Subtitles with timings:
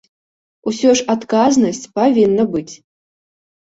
[0.69, 2.73] Усё ж адказнасць павінна быць.